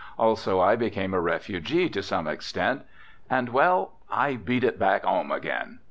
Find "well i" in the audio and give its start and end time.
3.49-4.33